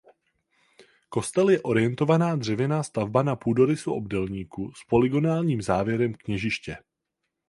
[1.09, 6.77] Kostel je orientovaná dřevěná stavba na půdorysu obdélníku s polygonálním závěrem kněžiště.